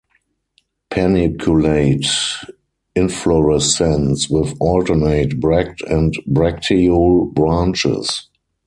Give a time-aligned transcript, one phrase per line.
[0.89, 2.43] Paniculate
[2.95, 8.27] inflorescence, with alternate, bract and bracteole branches.